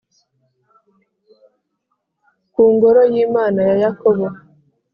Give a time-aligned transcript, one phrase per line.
[2.53, 4.25] ku Ngoro y’Imana ya Yakobo.